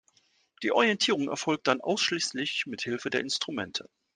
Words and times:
Die 0.63 0.71
Orientierung 0.71 1.29
erfolgt 1.29 1.67
dann 1.67 1.79
ausschließlich 1.79 2.63
mit 2.65 2.81
Hilfe 2.81 3.11
der 3.11 3.21
Instrumente. 3.21 3.87